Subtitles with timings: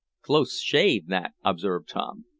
[0.23, 2.25] "Close shave that," observed Tom.